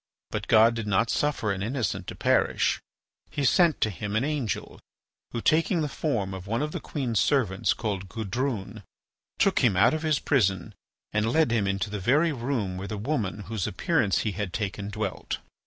[0.31, 2.81] But God did not suffer an innocent to perish.
[3.29, 4.79] He sent to him an angel,
[5.29, 8.81] who, taking the form of one of the queen's servants called Gudrune,
[9.37, 10.73] took him out of his prison
[11.13, 14.89] and led him into the very room where the woman whose appearance he had taken
[14.89, 15.37] dwelt.